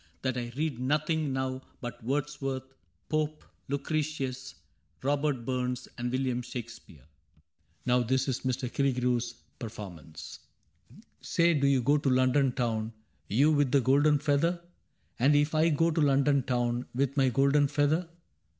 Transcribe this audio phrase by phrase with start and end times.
[0.23, 2.73] That I read nothing now but Wordsworth,
[3.07, 4.55] Pope, Lucretius,
[5.03, 7.05] Robert Burns, and William Shake speare.
[7.85, 8.67] Now this is Mr.
[8.67, 10.39] Killigrew's performance:
[10.89, 12.91] 48 CAPTAIN CRAIG "'Say^ do you go to London Town^
[13.29, 14.63] Tou with the golden feather?
[14.77, 18.09] *—* And if I go to London Town With my golden feather